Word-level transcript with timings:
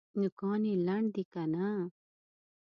نوکان 0.19 0.61
یې 0.69 0.75
لنډ 0.87 1.07
دي 1.15 1.23
که 1.31 1.43
نه؟ 1.53 1.67